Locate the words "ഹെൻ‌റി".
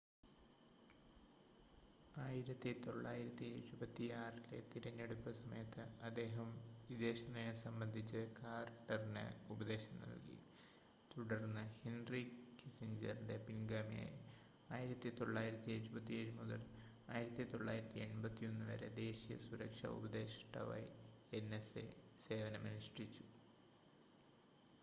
11.83-12.23